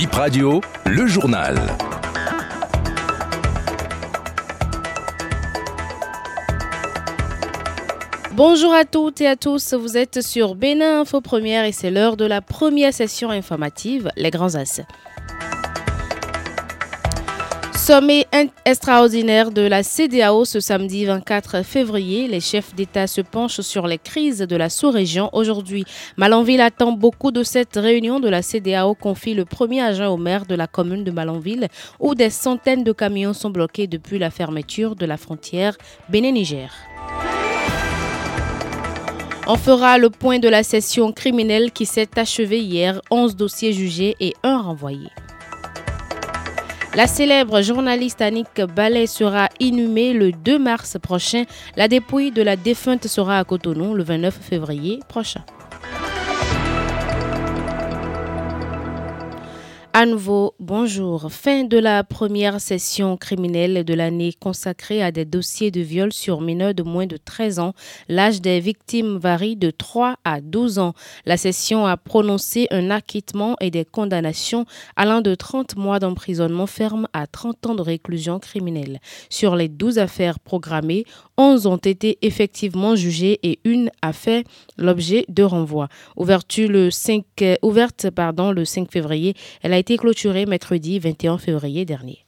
Bip 0.00 0.14
Radio, 0.14 0.62
le 0.86 1.06
journal. 1.06 1.58
Bonjour 8.32 8.72
à 8.72 8.86
toutes 8.86 9.20
et 9.20 9.26
à 9.26 9.36
tous, 9.36 9.74
vous 9.74 9.98
êtes 9.98 10.22
sur 10.22 10.54
Bénin 10.54 11.02
Info 11.02 11.20
Première 11.20 11.66
et 11.66 11.72
c'est 11.72 11.90
l'heure 11.90 12.16
de 12.16 12.24
la 12.24 12.40
première 12.40 12.94
session 12.94 13.28
informative, 13.28 14.10
les 14.16 14.30
grands 14.30 14.54
as. 14.54 14.80
Sommet 17.80 18.26
extraordinaire 18.66 19.50
de 19.50 19.62
la 19.62 19.82
CDAO 19.82 20.44
ce 20.44 20.60
samedi 20.60 21.06
24 21.06 21.64
février. 21.64 22.28
Les 22.28 22.38
chefs 22.38 22.74
d'État 22.74 23.06
se 23.06 23.22
penchent 23.22 23.62
sur 23.62 23.86
les 23.86 23.96
crises 23.96 24.40
de 24.40 24.54
la 24.54 24.68
sous-région 24.68 25.30
aujourd'hui. 25.32 25.86
Malanville 26.18 26.60
attend 26.60 26.92
beaucoup 26.92 27.30
de 27.30 27.42
cette 27.42 27.76
réunion 27.76 28.20
de 28.20 28.28
la 28.28 28.42
CDAO, 28.42 28.94
confie 28.94 29.32
le 29.32 29.46
premier 29.46 29.80
agent 29.80 30.12
au 30.12 30.18
maire 30.18 30.44
de 30.44 30.54
la 30.54 30.66
commune 30.66 31.04
de 31.04 31.10
Malanville, 31.10 31.68
où 31.98 32.14
des 32.14 32.28
centaines 32.28 32.84
de 32.84 32.92
camions 32.92 33.32
sont 33.32 33.50
bloqués 33.50 33.86
depuis 33.86 34.18
la 34.18 34.30
fermeture 34.30 34.94
de 34.94 35.06
la 35.06 35.16
frontière 35.16 35.74
Bénin-Niger. 36.10 36.70
On 39.46 39.56
fera 39.56 39.96
le 39.96 40.10
point 40.10 40.38
de 40.38 40.50
la 40.50 40.62
session 40.62 41.12
criminelle 41.12 41.72
qui 41.72 41.86
s'est 41.86 42.18
achevée 42.18 42.60
hier, 42.60 43.00
11 43.10 43.36
dossiers 43.36 43.72
jugés 43.72 44.16
et 44.20 44.34
un 44.42 44.60
renvoyé. 44.60 45.08
La 46.96 47.06
célèbre 47.06 47.62
journaliste 47.62 48.20
Annick 48.20 48.62
Ballet 48.74 49.06
sera 49.06 49.48
inhumée 49.60 50.12
le 50.12 50.32
2 50.32 50.58
mars 50.58 50.96
prochain. 51.00 51.44
La 51.76 51.86
dépouille 51.86 52.32
de 52.32 52.42
la 52.42 52.56
défunte 52.56 53.06
sera 53.06 53.38
à 53.38 53.44
Cotonou 53.44 53.94
le 53.94 54.02
29 54.02 54.36
février 54.36 54.98
prochain. 55.08 55.44
À 60.00 60.06
nouveau, 60.06 60.54
bonjour. 60.58 61.30
Fin 61.30 61.64
de 61.64 61.76
la 61.76 62.02
première 62.04 62.58
session 62.58 63.18
criminelle 63.18 63.84
de 63.84 63.92
l'année 63.92 64.32
consacrée 64.32 65.02
à 65.02 65.12
des 65.12 65.26
dossiers 65.26 65.70
de 65.70 65.82
viol 65.82 66.10
sur 66.10 66.40
mineurs 66.40 66.72
de 66.72 66.82
moins 66.82 67.04
de 67.04 67.18
13 67.18 67.58
ans. 67.58 67.74
L'âge 68.08 68.40
des 68.40 68.60
victimes 68.60 69.18
varie 69.18 69.56
de 69.56 69.70
3 69.70 70.16
à 70.24 70.40
12 70.40 70.78
ans. 70.78 70.94
La 71.26 71.36
session 71.36 71.84
a 71.84 71.98
prononcé 71.98 72.66
un 72.70 72.90
acquittement 72.90 73.56
et 73.60 73.70
des 73.70 73.84
condamnations 73.84 74.64
allant 74.96 75.20
de 75.20 75.34
30 75.34 75.76
mois 75.76 75.98
d'emprisonnement 75.98 76.66
ferme 76.66 77.06
à 77.12 77.26
30 77.26 77.66
ans 77.66 77.74
de 77.74 77.82
réclusion 77.82 78.38
criminelle. 78.38 79.00
Sur 79.28 79.54
les 79.54 79.68
12 79.68 79.98
affaires 79.98 80.40
programmées, 80.40 81.04
11 81.36 81.66
ont 81.66 81.76
été 81.76 82.16
effectivement 82.22 82.96
jugées 82.96 83.38
et 83.42 83.60
une 83.64 83.90
a 84.00 84.14
fait 84.14 84.46
l'objet 84.78 85.26
de 85.28 85.42
renvoi. 85.42 85.88
Ouverture 86.16 86.70
le 86.70 86.90
5, 86.90 87.22
ouverte 87.60 88.08
pardon, 88.08 88.50
le 88.50 88.64
5 88.64 88.90
février, 88.90 89.34
elle 89.60 89.74
a 89.74 89.78
été 89.78 89.89
clôturée 89.96 90.46
mercredi 90.46 90.98
21 90.98 91.38
février 91.38 91.84
dernier. 91.84 92.24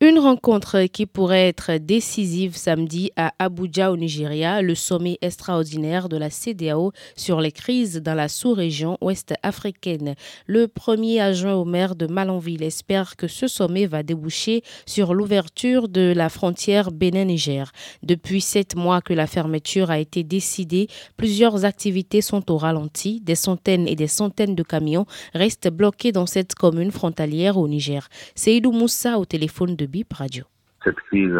Une 0.00 0.20
rencontre 0.20 0.84
qui 0.84 1.06
pourrait 1.06 1.48
être 1.48 1.72
décisive 1.78 2.56
samedi 2.56 3.10
à 3.16 3.32
Abuja 3.40 3.90
au 3.90 3.96
Nigeria, 3.96 4.62
le 4.62 4.76
sommet 4.76 5.18
extraordinaire 5.22 6.08
de 6.08 6.16
la 6.16 6.30
CDAO 6.30 6.92
sur 7.16 7.40
les 7.40 7.50
crises 7.50 7.96
dans 8.00 8.14
la 8.14 8.28
sous-région 8.28 8.96
ouest 9.00 9.34
africaine. 9.42 10.14
Le 10.46 10.68
premier 10.68 11.18
adjoint 11.18 11.56
au 11.56 11.64
maire 11.64 11.96
de 11.96 12.06
Malanville 12.06 12.62
espère 12.62 13.16
que 13.16 13.26
ce 13.26 13.48
sommet 13.48 13.86
va 13.86 14.04
déboucher 14.04 14.62
sur 14.86 15.14
l'ouverture 15.14 15.88
de 15.88 16.12
la 16.14 16.28
frontière 16.28 16.92
Bénin-Niger. 16.92 17.72
Depuis 18.04 18.40
sept 18.40 18.76
mois 18.76 19.00
que 19.00 19.14
la 19.14 19.26
fermeture 19.26 19.90
a 19.90 19.98
été 19.98 20.22
décidée, 20.22 20.86
plusieurs 21.16 21.64
activités 21.64 22.20
sont 22.20 22.52
au 22.52 22.56
ralenti. 22.56 23.20
Des 23.20 23.34
centaines 23.34 23.88
et 23.88 23.96
des 23.96 24.06
centaines 24.06 24.54
de 24.54 24.62
camions 24.62 25.06
restent 25.34 25.70
bloqués 25.70 26.12
dans 26.12 26.26
cette 26.26 26.54
commune 26.54 26.92
frontalière 26.92 27.58
au 27.58 27.66
Niger. 27.66 28.08
Seydou 28.36 28.70
Moussa 28.70 29.18
au 29.18 29.24
téléphone 29.24 29.74
de 29.74 29.88
Cette 30.84 31.00
crise 31.10 31.32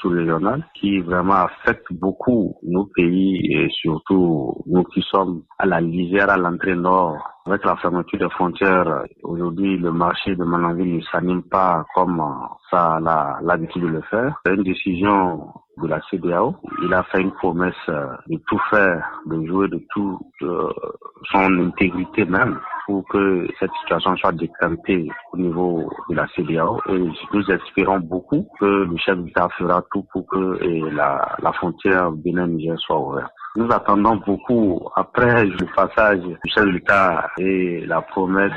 sous-régionale 0.00 0.64
qui 0.74 1.00
vraiment 1.00 1.44
affecte 1.44 1.92
beaucoup 1.92 2.56
nos 2.62 2.86
pays 2.86 3.52
et 3.52 3.68
surtout 3.70 4.62
nous 4.66 4.84
qui 4.84 5.02
sommes 5.10 5.42
à 5.58 5.66
la 5.66 5.80
lisière, 5.80 6.30
à 6.30 6.36
l'entrée 6.36 6.74
nord. 6.74 7.18
Avec 7.48 7.64
la 7.64 7.76
fermeture 7.76 8.18
des 8.18 8.28
frontières, 8.28 9.04
aujourd'hui 9.22 9.78
le 9.78 9.90
marché 9.90 10.36
de 10.36 10.44
Mananville 10.44 10.96
ne 10.96 11.00
s'anime 11.00 11.42
pas 11.42 11.82
comme 11.94 12.22
ça 12.70 12.96
a 13.02 13.38
l'habitude 13.40 13.84
de 13.84 13.86
le 13.86 14.02
faire. 14.02 14.38
C'est 14.44 14.52
une 14.52 14.64
décision 14.64 15.48
de 15.78 15.86
la 15.88 15.98
CDAO. 16.10 16.56
Il 16.84 16.92
a 16.92 17.04
fait 17.04 17.22
une 17.22 17.32
promesse 17.32 17.72
de 17.88 18.36
tout 18.46 18.60
faire, 18.68 19.22
de 19.24 19.46
jouer 19.46 19.68
de 19.68 19.82
tout 19.94 20.20
son 20.40 21.58
intégrité 21.58 22.26
même 22.26 22.60
pour 22.84 23.08
que 23.08 23.48
cette 23.58 23.72
situation 23.80 24.14
soit 24.18 24.32
décantée 24.32 25.08
au 25.32 25.38
niveau 25.38 25.90
de 26.10 26.16
la 26.16 26.26
CDAO 26.36 26.82
et 26.90 26.98
nous 27.32 27.50
espérons 27.50 28.00
beaucoup 28.00 28.46
que 28.60 28.84
le 28.84 28.96
chef 28.98 29.16
d'État 29.20 29.48
fera 29.56 29.82
tout 29.90 30.04
pour 30.12 30.26
que 30.26 30.58
la, 30.94 31.34
la 31.42 31.52
frontière 31.54 32.12
Bénin-Niger 32.12 32.78
soit 32.78 33.00
ouverte. 33.00 33.32
Nous 33.58 33.66
attendons 33.72 34.14
beaucoup, 34.24 34.88
après 34.94 35.44
le 35.44 35.66
passage 35.74 36.20
du 36.20 36.38
chef 36.44 36.64
d'État 36.64 37.28
et 37.38 37.84
la 37.86 38.00
promesse 38.00 38.52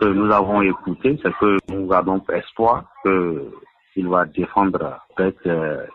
que 0.00 0.06
nous 0.06 0.32
avons 0.32 0.62
écoutée, 0.62 1.20
c'est 1.22 1.34
que 1.34 1.58
nous 1.68 1.86
gardons 1.86 2.22
espoir 2.32 2.84
que 3.04 3.50
il 3.96 4.08
va 4.08 4.24
défendre 4.24 4.98
tête 5.14 5.46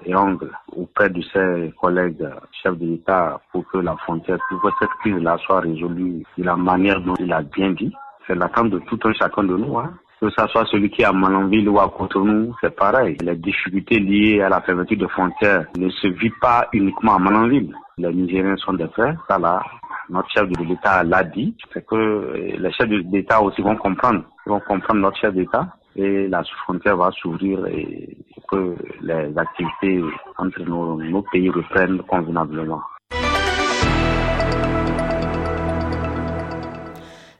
et 0.05 0.15
ongle 0.15 0.51
auprès 0.75 1.09
de 1.09 1.23
ses 1.33 1.73
collègues 1.81 2.29
chefs 2.61 2.77
de 2.77 2.85
l'État 2.85 3.41
pour 3.51 3.65
que 3.67 3.79
la 3.79 3.95
frontière, 3.95 4.37
pour 4.47 4.61
que 4.61 4.67
cette 4.79 4.93
crise-là 4.99 5.37
soit 5.39 5.61
résolue 5.61 6.23
de 6.37 6.43
la 6.43 6.55
manière 6.55 7.01
dont 7.01 7.15
il 7.17 7.33
a 7.33 7.41
bien 7.41 7.71
dit. 7.71 7.91
C'est 8.27 8.35
l'attente 8.35 8.69
de 8.69 8.77
tout 8.77 8.99
un 9.05 9.13
chacun 9.13 9.43
de 9.43 9.57
nous. 9.57 9.79
Hein. 9.79 9.91
Que 10.25 10.31
ce 10.31 10.47
soit 10.47 10.65
celui 10.71 10.89
qui 10.89 11.03
est 11.03 11.05
à 11.05 11.11
Malanville 11.11 11.69
ou 11.69 11.79
à 11.79 11.87
Cotonou, 11.87 12.55
c'est 12.59 12.75
pareil. 12.75 13.15
Les 13.21 13.35
difficultés 13.35 13.99
liées 13.99 14.41
à 14.41 14.49
la 14.49 14.59
fermeture 14.59 14.97
de 14.97 15.05
frontières 15.05 15.67
ne 15.77 15.87
se 15.87 16.07
vivent 16.07 16.39
pas 16.41 16.67
uniquement 16.73 17.17
à 17.17 17.19
Malanville. 17.19 17.71
Les 17.99 18.11
Nigériens 18.11 18.57
sont 18.57 18.73
des 18.73 18.87
frères, 18.87 19.23
ça 19.29 19.37
là, 19.37 19.61
notre 20.09 20.27
chef 20.31 20.49
de 20.49 20.63
l'État 20.63 21.03
l'a 21.03 21.23
dit, 21.23 21.55
c'est 21.71 21.85
que 21.85 22.33
les 22.57 22.71
chefs 22.71 22.89
d'État 22.89 23.39
aussi 23.39 23.61
vont 23.61 23.75
comprendre, 23.75 24.23
ils 24.47 24.49
vont 24.49 24.61
comprendre 24.61 25.01
notre 25.01 25.19
chef 25.19 25.35
d'État 25.35 25.67
et 25.95 26.27
la 26.27 26.43
frontière 26.63 26.97
va 26.97 27.11
s'ouvrir 27.11 27.63
et 27.67 28.17
que 28.49 28.75
les 29.03 29.37
activités 29.37 30.01
entre 30.39 30.63
nos 30.63 31.21
pays 31.21 31.51
reprennent 31.51 32.01
convenablement. 32.01 32.81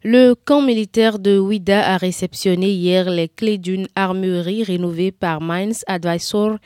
Le 0.07 0.35
camp 0.35 0.61
militaire 0.61 1.17
de 1.17 1.39
Ouida 1.39 1.95
a 1.95 1.97
réceptionné 1.97 2.69
hier 2.69 3.09
les 3.09 3.27
clés 3.27 3.57
d'une 3.57 3.87
armurerie 3.95 4.63
rénovée 4.63 5.11
par 5.11 5.41
Mines 5.41 5.73
Advisor, 5.87 6.57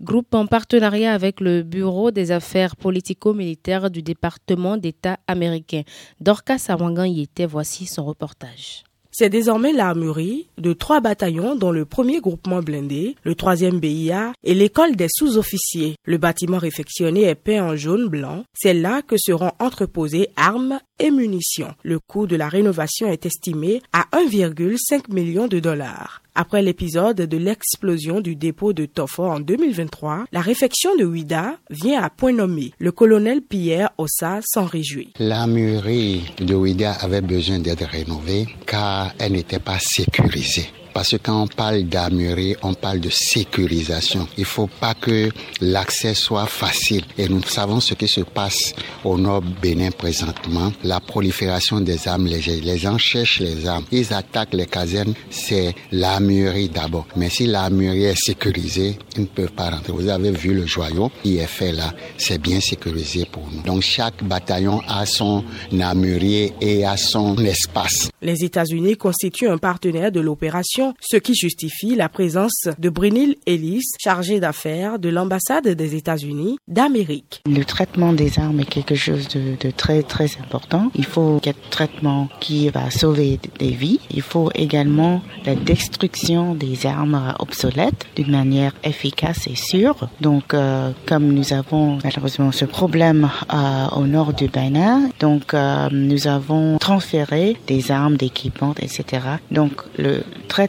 groupe 0.00 0.34
en 0.34 0.48
partenariat 0.48 1.14
avec 1.14 1.40
le 1.40 1.62
Bureau 1.62 2.10
des 2.10 2.32
affaires 2.32 2.74
politico-militaires 2.74 3.92
du 3.92 4.02
département 4.02 4.76
d'État 4.76 5.16
américain. 5.28 5.82
Dorcas 6.18 6.66
Awangan 6.70 7.04
y 7.04 7.20
était, 7.22 7.46
voici 7.46 7.86
son 7.86 8.04
reportage. 8.04 8.82
C'est 9.20 9.30
désormais 9.30 9.72
l'armurerie 9.72 10.46
de 10.58 10.72
trois 10.72 11.00
bataillons 11.00 11.56
dont 11.56 11.72
le 11.72 11.84
premier 11.84 12.20
groupement 12.20 12.62
blindé, 12.62 13.16
le 13.24 13.34
troisième 13.34 13.80
BIA 13.80 14.32
et 14.44 14.54
l'école 14.54 14.94
des 14.94 15.08
sous-officiers. 15.10 15.96
Le 16.04 16.18
bâtiment 16.18 16.58
réfectionné 16.58 17.22
est 17.24 17.34
peint 17.34 17.64
en 17.64 17.74
jaune-blanc. 17.74 18.44
C'est 18.54 18.74
là 18.74 19.02
que 19.02 19.16
seront 19.18 19.50
entreposées 19.58 20.28
armes 20.36 20.78
et 21.00 21.10
munitions. 21.10 21.74
Le 21.82 21.98
coût 21.98 22.28
de 22.28 22.36
la 22.36 22.48
rénovation 22.48 23.08
est 23.08 23.26
estimé 23.26 23.82
à 23.92 24.06
1,5 24.12 25.12
million 25.12 25.48
de 25.48 25.58
dollars. 25.58 26.22
Après 26.40 26.62
l'épisode 26.62 27.16
de 27.16 27.36
l'explosion 27.36 28.20
du 28.20 28.36
dépôt 28.36 28.72
de 28.72 28.86
Tofo 28.86 29.24
en 29.24 29.40
2023, 29.40 30.26
la 30.30 30.40
réfection 30.40 30.94
de 30.94 31.04
Ouida 31.04 31.56
vient 31.68 32.00
à 32.00 32.10
point 32.10 32.32
nommé. 32.32 32.72
Le 32.78 32.92
colonel 32.92 33.42
Pierre 33.42 33.90
Ossa 33.98 34.38
s'en 34.44 34.64
réjouit. 34.64 35.12
La 35.18 35.48
mûrie 35.48 36.32
de 36.38 36.54
Ouida 36.54 36.92
avait 36.92 37.22
besoin 37.22 37.58
d'être 37.58 37.84
rénovée 37.86 38.46
car 38.66 39.12
elle 39.18 39.32
n'était 39.32 39.58
pas 39.58 39.80
sécurisée. 39.80 40.68
Parce 40.92 41.10
que 41.10 41.16
quand 41.16 41.42
on 41.42 41.46
parle 41.46 41.82
d'armurerie, 41.84 42.56
on 42.62 42.74
parle 42.74 43.00
de 43.00 43.10
sécurisation. 43.10 44.26
Il 44.36 44.44
faut 44.44 44.68
pas 44.80 44.94
que 44.94 45.30
l'accès 45.60 46.14
soit 46.14 46.46
facile. 46.46 47.04
Et 47.16 47.28
nous 47.28 47.42
savons 47.42 47.80
ce 47.80 47.94
qui 47.94 48.08
se 48.08 48.20
passe 48.20 48.74
au 49.04 49.18
nord 49.18 49.42
Bénin 49.62 49.90
présentement. 49.90 50.72
La 50.84 51.00
prolifération 51.00 51.80
des 51.80 52.08
armes 52.08 52.26
légères. 52.26 52.62
Les 52.62 52.78
gens 52.78 52.98
cherchent 52.98 53.40
les 53.40 53.66
armes. 53.66 53.84
Ils 53.92 54.12
attaquent 54.12 54.54
les 54.54 54.66
casernes. 54.66 55.14
C'est 55.30 55.74
l'armurerie 55.92 56.68
d'abord. 56.68 57.06
Mais 57.16 57.30
si 57.30 57.46
l'armurerie 57.46 58.04
est 58.04 58.20
sécurisée, 58.20 58.98
ils 59.16 59.22
ne 59.22 59.26
peuvent 59.26 59.52
pas 59.52 59.70
rentrer. 59.70 59.92
Vous 59.92 60.08
avez 60.08 60.30
vu 60.30 60.54
le 60.54 60.66
joyau 60.66 61.10
qui 61.22 61.38
est 61.38 61.46
fait 61.46 61.72
là. 61.72 61.92
C'est 62.16 62.40
bien 62.40 62.60
sécurisé 62.60 63.26
pour 63.30 63.48
nous. 63.52 63.62
Donc 63.62 63.82
chaque 63.82 64.22
bataillon 64.22 64.80
a 64.88 65.06
son 65.06 65.44
armurier 65.80 66.52
et 66.60 66.84
a 66.84 66.96
son 66.96 67.36
espace. 67.38 68.10
Les 68.22 68.44
États-Unis 68.44 68.96
constituent 68.96 69.48
un 69.48 69.58
partenaire 69.58 70.12
de 70.12 70.20
l'opération 70.20 70.87
ce 71.00 71.16
qui 71.16 71.34
justifie 71.34 71.94
la 71.94 72.08
présence 72.08 72.68
de 72.78 72.88
Brynil 72.88 73.36
Ellis, 73.46 73.84
chargée 74.02 74.40
d'affaires 74.40 74.98
de 74.98 75.08
l'ambassade 75.08 75.68
des 75.68 75.94
États-Unis 75.94 76.58
d'Amérique. 76.68 77.42
Le 77.48 77.64
traitement 77.64 78.12
des 78.12 78.38
armes 78.38 78.60
est 78.60 78.68
quelque 78.68 78.94
chose 78.94 79.28
de, 79.28 79.70
très 79.70 80.02
très 80.02 80.28
important. 80.38 80.90
Il 80.94 81.04
faut 81.04 81.40
un 81.46 81.52
traitement 81.70 82.28
qui 82.40 82.68
va 82.68 82.90
sauver 82.90 83.38
des 83.58 83.70
vies. 83.70 84.00
Il 84.10 84.22
faut 84.22 84.50
également 84.54 85.22
la 85.44 85.54
destruction 85.54 86.54
des 86.54 86.86
armes 86.86 87.34
obsolètes 87.38 88.06
d'une 88.16 88.30
manière 88.30 88.72
efficace 88.84 89.46
et 89.46 89.56
sûre. 89.56 90.08
Donc, 90.20 90.54
euh, 90.54 90.90
comme 91.06 91.32
nous 91.32 91.52
avons 91.52 91.98
malheureusement 92.02 92.52
ce 92.52 92.64
problème 92.64 93.30
euh, 93.52 93.86
au 93.96 94.06
nord 94.06 94.32
du 94.32 94.48
Bénin, 94.48 95.10
donc 95.20 95.54
euh, 95.54 95.88
nous 95.92 96.26
avons 96.26 96.78
transféré 96.78 97.56
des 97.66 97.90
armes, 97.90 98.16
d'équipements, 98.16 98.74
etc. 98.80 99.04
Donc, 99.50 99.82
le 99.96 100.22
traitement 100.48 100.67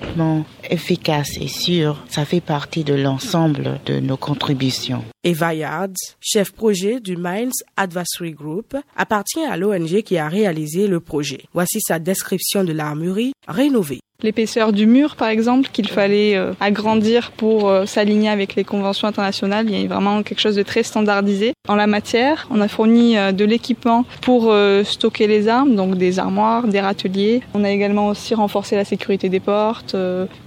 efficace 0.70 1.38
et 1.40 1.48
sûr, 1.48 2.04
ça 2.10 2.26
fait 2.26 2.42
partie 2.42 2.84
de 2.84 2.94
l'ensemble 2.94 3.80
de 3.86 4.00
nos 4.00 4.18
contributions. 4.18 5.04
Eva 5.24 5.54
Yards, 5.54 5.90
chef 6.20 6.52
projet 6.52 7.00
du 7.00 7.18
Mines 7.18 7.52
Advisory 7.78 8.32
Group, 8.32 8.76
appartient 8.96 9.44
à 9.44 9.58
l'ONG 9.58 10.02
qui 10.02 10.18
a 10.18 10.28
réalisé 10.28 10.88
le 10.88 11.00
projet. 11.00 11.44
Voici 11.54 11.80
sa 11.82 12.00
description 12.00 12.64
de 12.64 12.74
l'armurerie 12.74 13.34
rénovée 13.48 14.00
l'épaisseur 14.22 14.74
du 14.74 14.86
mur 14.86 15.16
par 15.16 15.30
exemple 15.30 15.70
qu'il 15.72 15.88
fallait 15.88 16.36
euh, 16.36 16.52
agrandir 16.60 17.32
pour 17.32 17.70
euh, 17.70 17.86
s'aligner 17.86 18.30
avec 18.30 18.56
les 18.56 18.64
conventions 18.64 19.08
internationales. 19.08 19.66
Il 19.70 19.80
y 19.80 19.86
a 19.86 19.88
vraiment 19.88 20.24
quelque 20.24 20.40
chose 20.42 20.56
de 20.56 20.64
très 20.64 20.84
standardisé. 20.84 21.54
En 21.68 21.76
la 21.76 21.88
matière, 21.88 22.48
on 22.52 22.60
a 22.62 22.68
fourni 22.68 23.18
euh, 23.18 23.32
de 23.32 23.46
l'équipement 23.46 24.06
pour 24.22 24.54
stocker 24.84 25.28
les 25.28 25.48
armes, 25.48 25.76
donc 25.76 25.96
des 25.96 26.20
armoires, 26.20 26.68
des 26.68 26.80
râteliers. 26.80 27.42
On 27.54 27.64
a 27.64 27.70
également 27.70 28.08
aussi 28.08 28.34
renforcé 28.34 28.76
la 28.76 28.86
sécurité 28.86 29.30
des 29.30 29.40
portes, 29.40 29.96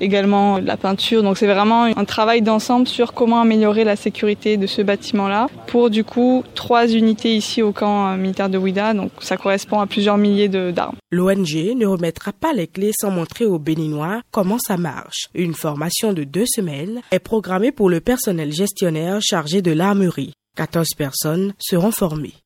également 0.00 0.58
la 0.58 0.76
peinture. 0.76 1.22
Donc 1.22 1.38
c'est 1.38 1.46
vraiment 1.46 1.84
un 1.84 2.04
travail 2.04 2.42
d'ensemble 2.42 2.86
sur 2.86 3.12
comment 3.12 3.40
améliorer 3.40 3.84
la 3.84 3.96
sécurité 3.96 4.56
de 4.56 4.66
ce 4.66 4.82
bâtiment-là 4.82 5.48
pour 5.66 5.90
du 5.90 6.04
coup 6.04 6.44
trois 6.54 6.88
unités 6.88 7.34
ici 7.34 7.62
au 7.62 7.72
camp 7.72 8.16
militaire 8.16 8.48
de 8.48 8.58
Ouida. 8.58 8.94
Donc 8.94 9.10
ça 9.20 9.36
correspond 9.36 9.80
à 9.80 9.86
plusieurs 9.86 10.18
milliers 10.18 10.48
d'armes. 10.48 10.96
L'ONG 11.10 11.75
ne 11.76 11.86
remettra 11.86 12.32
pas 12.32 12.52
les 12.52 12.66
clés 12.66 12.92
sans 12.98 13.10
montrer 13.10 13.46
au 13.46 13.58
béninois 13.62 14.20
comment 14.31 14.59
ça 14.59 14.76
marche? 14.76 15.29
Une 15.35 15.55
formation 15.55 16.12
de 16.12 16.25
deux 16.25 16.47
semaines 16.47 17.00
est 17.11 17.19
programmée 17.19 17.73
pour 17.73 17.88
le 17.88 18.00
personnel 18.00 18.53
gestionnaire 18.53 19.20
chargé 19.23 19.62
de 19.62 19.73
l'armerie. 19.73 20.35
14 20.56 20.88
personnes 20.97 21.55
seront 21.59 21.93
formées. 21.93 22.41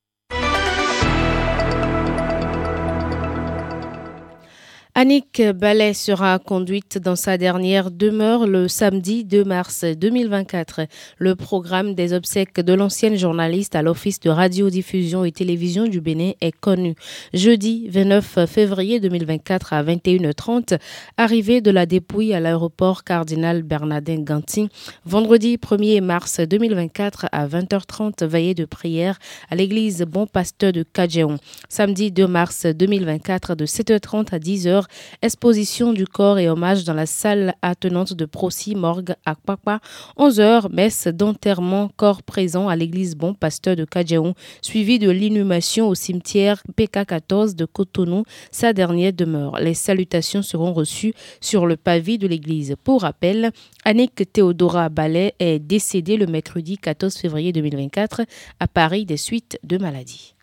Annick 4.99 5.43
Ballet 5.53 5.93
sera 5.93 6.39
conduite 6.39 6.97
dans 6.97 7.15
sa 7.15 7.37
dernière 7.37 7.91
demeure 7.91 8.47
le 8.47 8.67
samedi 8.67 9.23
2 9.23 9.43
mars 9.43 9.85
2024. 9.85 10.87
Le 11.19 11.35
programme 11.35 11.93
des 11.93 12.13
obsèques 12.13 12.59
de 12.59 12.73
l'ancienne 12.73 13.15
journaliste 13.15 13.75
à 13.75 13.83
l'Office 13.83 14.19
de 14.19 14.31
radiodiffusion 14.31 15.23
et 15.23 15.31
télévision 15.31 15.85
du 15.85 16.01
Bénin 16.01 16.31
est 16.41 16.51
connu. 16.51 16.95
Jeudi 17.31 17.87
29 17.89 18.47
février 18.47 18.99
2024 18.99 19.73
à 19.73 19.83
21h30, 19.83 20.79
arrivée 21.15 21.61
de 21.61 21.69
la 21.69 21.85
dépouille 21.85 22.33
à 22.33 22.39
l'aéroport 22.39 23.03
Cardinal 23.03 23.61
Bernardin 23.61 24.21
Gantin. 24.21 24.65
Vendredi 25.05 25.57
1er 25.57 26.01
mars 26.01 26.39
2024 26.39 27.27
à 27.31 27.47
20h30, 27.47 28.25
veillée 28.25 28.55
de 28.55 28.65
prière 28.65 29.19
à 29.51 29.55
l'église 29.55 30.01
Bon 30.09 30.25
Pasteur 30.25 30.71
de 30.73 30.81
Kadjeon. 30.81 31.37
Samedi 31.69 32.11
2 32.11 32.25
mars 32.25 32.65
2024 32.65 33.53
de 33.53 33.67
7h30 33.67 34.33
à 34.33 34.39
10h, 34.39 34.86
exposition 35.21 35.93
du 35.93 36.05
corps 36.05 36.39
et 36.39 36.49
hommage 36.49 36.83
dans 36.83 36.93
la 36.93 37.05
salle 37.05 37.55
attenante 37.61 38.13
de 38.13 38.25
Procy 38.25 38.75
Morgue 38.75 39.15
à 39.25 39.35
Papa. 39.35 39.79
11h, 40.17 40.71
messe 40.71 41.07
d'enterrement 41.07 41.89
corps 41.95 42.23
présent 42.23 42.67
à 42.67 42.75
l'église 42.75 43.15
Bon 43.15 43.33
Pasteur 43.33 43.75
de 43.75 43.85
Kadjaon, 43.85 44.33
suivi 44.61 44.99
de 44.99 45.09
l'inhumation 45.09 45.87
au 45.87 45.95
cimetière 45.95 46.61
PK14 46.77 47.55
de 47.55 47.65
Cotonou, 47.65 48.23
sa 48.51 48.73
dernière 48.73 49.13
demeure. 49.13 49.59
Les 49.59 49.73
salutations 49.73 50.41
seront 50.41 50.73
reçues 50.73 51.13
sur 51.41 51.65
le 51.65 51.77
pavé 51.77 52.17
de 52.17 52.27
l'église. 52.27 52.75
Pour 52.83 53.01
rappel, 53.01 53.51
Annick 53.85 54.31
Théodora 54.31 54.89
Ballet 54.89 55.33
est 55.39 55.59
décédée 55.59 56.17
le 56.17 56.27
mercredi 56.27 56.77
14 56.77 57.15
février 57.15 57.51
2024 57.51 58.21
à 58.59 58.67
Paris 58.67 59.05
des 59.05 59.17
suites 59.17 59.59
de 59.63 59.77
maladie. 59.77 60.36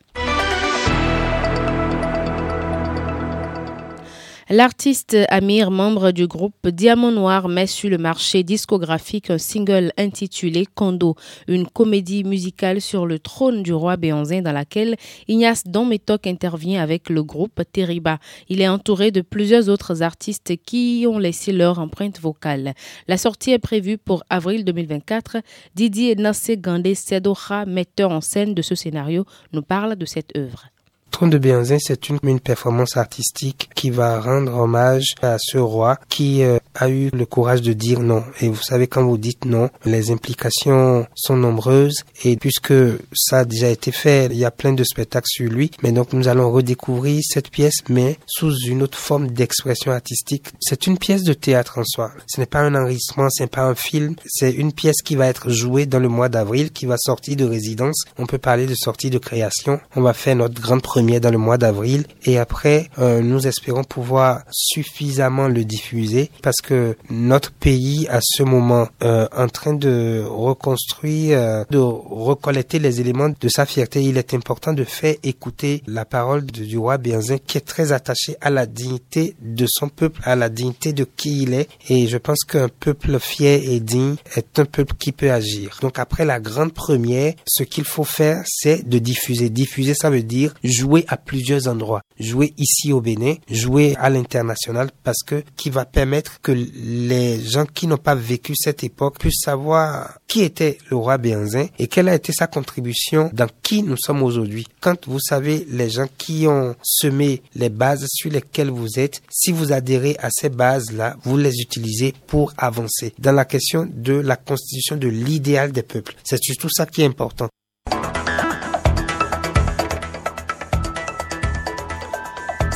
L'artiste 4.50 5.17
Amir, 5.31 5.70
membre 5.70 6.11
du 6.11 6.26
groupe 6.26 6.69
Diamant 6.69 7.11
Noir, 7.11 7.49
met 7.49 7.67
sur 7.67 7.88
le 7.88 7.96
marché 7.96 8.43
discographique 8.43 9.31
un 9.31 9.38
single 9.38 9.91
intitulé 9.96 10.67
Kondo, 10.67 11.17
une 11.49 11.67
comédie 11.67 12.25
musicale 12.25 12.82
sur 12.82 13.06
le 13.06 13.19
trône 13.19 13.62
du 13.62 13.73
roi 13.73 13.96
Béanzin 13.96 14.43
dans 14.43 14.52
laquelle 14.52 14.96
Ignace 15.29 15.64
Donmetok 15.64 16.26
intervient 16.26 16.82
avec 16.82 17.08
le 17.08 17.23
groupe 17.23 17.62
Teriba. 17.73 18.19
Il 18.50 18.61
est 18.61 18.69
entouré 18.69 19.11
de 19.11 19.23
plusieurs 19.23 19.70
autres 19.70 20.02
artistes 20.02 20.52
qui 20.67 21.06
ont 21.08 21.19
laissé 21.19 21.50
leur 21.50 21.79
empreinte 21.79 22.20
vocale. 22.20 22.75
La 23.08 23.17
sortie 23.17 23.52
est 23.52 23.58
prévue 23.58 23.97
pour 23.97 24.25
avril 24.29 24.67
2024. 24.67 25.38
Didier 25.75 26.17
Nassé 26.17 26.58
Gandé 26.58 26.94
Sedoha, 26.94 27.64
metteur 27.64 28.11
en 28.11 28.20
scène 28.20 28.52
de 28.52 28.61
ce 28.61 28.75
scénario, 28.75 29.25
nous 29.55 29.62
parle 29.62 29.97
de 29.97 30.05
cette 30.05 30.37
œuvre. 30.37 30.67
Trône 31.14 31.31
de 31.31 31.38
Béanzin, 31.38 31.76
c'est 31.78 32.08
une, 32.08 32.19
une, 32.25 32.40
performance 32.40 32.96
artistique 32.96 33.70
qui 33.76 33.90
va 33.90 34.20
rendre 34.20 34.52
hommage 34.58 35.14
à 35.22 35.37
ce 35.38 35.58
roi 35.58 35.96
qui 36.08 36.43
euh, 36.43 36.58
a 36.75 36.88
eu 36.88 37.08
le 37.12 37.25
courage 37.25 37.62
de 37.62 37.72
dire 37.72 38.00
non. 38.00 38.25
Et 38.40 38.49
vous 38.49 38.61
savez, 38.61 38.88
quand 38.88 39.05
vous 39.05 39.16
dites 39.16 39.44
non, 39.44 39.70
les 39.84 40.11
implications 40.11 41.06
sont 41.14 41.37
nombreuses. 41.37 42.02
Et 42.25 42.37
puisque 42.37 42.75
ça 43.14 43.38
a 43.38 43.44
déjà 43.44 43.69
été 43.69 43.93
fait, 43.93 44.26
il 44.26 44.38
y 44.38 44.44
a 44.44 44.50
plein 44.50 44.72
de 44.72 44.82
spectacles 44.82 45.28
sur 45.28 45.49
lui. 45.49 45.70
Mais 45.84 45.93
donc, 45.93 46.14
nous 46.14 46.26
allons 46.26 46.50
redécouvrir 46.50 47.20
cette 47.22 47.49
pièce, 47.49 47.84
mais 47.88 48.19
sous 48.26 48.52
une 48.66 48.82
autre 48.82 48.99
forme 48.99 49.28
d'expression 49.28 49.93
artistique. 49.93 50.46
C'est 50.58 50.88
une 50.88 50.99
pièce 50.99 51.22
de 51.22 51.32
théâtre 51.32 51.78
en 51.78 51.84
soi. 51.84 52.11
Ce 52.26 52.40
n'est 52.40 52.46
pas 52.46 52.58
un 52.58 52.75
enregistrement, 52.75 53.28
ce 53.31 53.44
n'est 53.44 53.49
pas 53.49 53.62
un 53.62 53.76
film. 53.76 54.16
C'est 54.26 54.50
une 54.50 54.72
pièce 54.72 55.00
qui 55.00 55.14
va 55.14 55.28
être 55.28 55.49
jouée 55.49 55.87
dans 55.87 56.00
le 56.00 56.08
mois 56.08 56.28
d'avril, 56.28 56.72
qui 56.72 56.87
va 56.87 56.96
sortir 56.99 57.37
de 57.37 57.44
résidence. 57.44 58.02
On 58.19 58.26
peut 58.26 58.38
parler 58.38 58.66
de 58.66 58.75
sortie 58.75 59.11
de 59.11 59.19
création. 59.19 59.78
On 59.94 60.02
va 60.02 60.12
faire 60.12 60.34
notre 60.34 60.61
grande 60.61 60.82
première 60.82 61.03
dans 61.04 61.30
le 61.30 61.38
mois 61.38 61.58
d'avril 61.58 62.04
et 62.24 62.38
après 62.38 62.88
euh, 62.98 63.20
nous 63.20 63.46
espérons 63.46 63.84
pouvoir 63.84 64.42
suffisamment 64.50 65.48
le 65.48 65.64
diffuser 65.64 66.30
parce 66.42 66.60
que 66.62 66.96
notre 67.10 67.52
pays 67.52 68.06
à 68.08 68.20
ce 68.22 68.42
moment 68.42 68.88
euh, 69.02 69.26
en 69.36 69.48
train 69.48 69.74
de 69.74 70.24
reconstruire, 70.26 71.38
euh, 71.38 71.64
de 71.70 71.78
recollecter 71.78 72.78
les 72.78 73.00
éléments 73.00 73.28
de 73.28 73.48
sa 73.48 73.66
fierté, 73.66 74.02
il 74.02 74.16
est 74.16 74.34
important 74.34 74.72
de 74.72 74.84
faire 74.84 75.14
écouter 75.22 75.82
la 75.86 76.04
parole 76.04 76.46
du 76.46 76.78
roi 76.78 76.96
Bienzin 76.98 77.38
qui 77.38 77.58
est 77.58 77.66
très 77.66 77.92
attaché 77.92 78.37
à 78.40 78.50
la 78.50 78.66
dignité 78.66 79.37
de 79.42 79.66
son 79.68 79.88
peuple, 79.88 80.20
à 80.25 80.37
la 80.37 80.49
dignité 80.49 80.92
de 80.92 81.04
qui 81.04 81.42
il 81.42 81.54
est 81.54 81.68
et 81.88 82.06
je 82.06 82.16
pense 82.16 82.44
qu'un 82.44 82.68
peuple 82.68 83.18
fier 83.18 83.61
et 83.62 83.80
digne 83.80 84.16
est 84.37 84.58
un 84.58 84.64
peuple 84.64 84.94
qui 84.99 85.12
peut 85.12 85.30
agir. 85.30 85.78
Donc 85.82 85.99
après 85.99 86.25
la 86.25 86.40
grande 86.40 86.73
première, 86.73 87.34
ce 87.46 87.62
qu'il 87.62 87.84
faut 87.84 88.04
faire 88.04 88.42
c'est 88.46 88.88
de 88.88 88.99
diffuser. 88.99 89.50
Diffuser 89.50 89.94
ça 89.94 90.11
veut 90.11 90.23
dire 90.23 90.54
jouer 90.62 90.93
à 91.08 91.16
plusieurs 91.16 91.66
endroits, 91.66 92.02
jouer 92.20 92.54
ici 92.58 92.92
au 92.92 93.00
Bénin, 93.00 93.34
jouer 93.50 93.96
à 93.98 94.10
l'international 94.10 94.90
parce 95.02 95.22
que 95.24 95.42
qui 95.56 95.70
va 95.70 95.84
permettre 95.84 96.40
que 96.40 96.52
les 96.52 97.42
gens 97.42 97.66
qui 97.66 97.86
n'ont 97.86 97.96
pas 97.96 98.14
vécu 98.14 98.54
cette 98.54 98.84
époque 98.84 99.18
puissent 99.18 99.42
savoir 99.42 100.18
qui 100.28 100.42
était 100.42 100.78
le 100.90 100.96
roi 100.96 101.18
Béanzin 101.18 101.66
et 101.78 101.86
quelle 101.88 102.08
a 102.08 102.14
été 102.14 102.32
sa 102.32 102.46
contribution 102.46 103.30
dans 103.32 103.48
qui 103.62 103.82
nous 103.82 103.96
sommes 103.96 104.22
aujourd'hui. 104.22 104.66
Quand 104.80 105.08
vous 105.08 105.20
savez 105.20 105.66
les 105.70 105.90
gens 105.90 106.06
qui 106.18 106.46
ont 106.46 106.74
semé 106.82 107.42
les 107.54 107.68
bases 107.68 108.06
sur 108.08 108.30
lesquelles 108.30 108.70
vous 108.70 108.98
êtes, 108.98 109.22
si 109.30 109.52
vous 109.52 109.72
adhérez 109.72 110.16
à 110.20 110.28
ces 110.30 110.48
bases-là, 110.48 111.16
vous 111.24 111.36
les 111.36 111.60
utilisez 111.60 112.14
pour 112.26 112.52
avancer. 112.56 113.14
Dans 113.18 113.32
la 113.32 113.44
question 113.44 113.88
de 113.90 114.14
la 114.14 114.36
constitution 114.36 114.96
de 114.96 115.08
l'idéal 115.08 115.72
des 115.72 115.82
peuples, 115.82 116.14
c'est 116.24 116.42
surtout 116.42 116.68
ça 116.68 116.86
qui 116.86 117.02
est 117.02 117.06
important. 117.06 117.48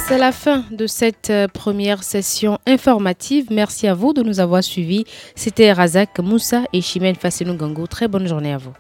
C'est 0.09 0.17
la 0.17 0.33
fin 0.33 0.65
de 0.71 0.87
cette 0.87 1.29
euh, 1.29 1.49
première 1.49 2.03
session 2.03 2.59
informative. 2.67 3.49
Merci 3.51 3.87
à 3.87 3.93
vous 3.93 4.15
de 4.15 4.23
nous 4.23 4.41
avoir 4.41 4.65
suivis. 4.65 5.05
C'était 5.35 5.71
Razak 5.71 6.19
Moussa 6.21 6.65
et 6.73 6.81
Chimène 6.81 7.15
Fassinou 7.15 7.55
Gango. 7.55 7.87
Très 7.87 8.09
bonne 8.09 8.27
journée 8.27 8.55
à 8.55 8.57
vous. 8.57 8.73